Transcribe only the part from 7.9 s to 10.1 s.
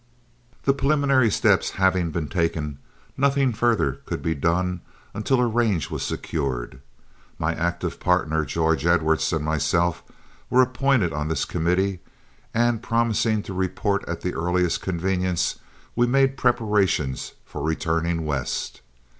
partner, George Edwards, and myself